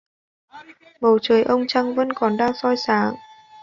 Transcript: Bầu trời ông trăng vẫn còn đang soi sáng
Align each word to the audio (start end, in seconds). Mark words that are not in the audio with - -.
Bầu 1.01 1.19
trời 1.21 1.43
ông 1.43 1.65
trăng 1.67 1.95
vẫn 1.95 2.13
còn 2.13 2.37
đang 2.37 2.53
soi 2.53 2.77
sáng 2.77 3.15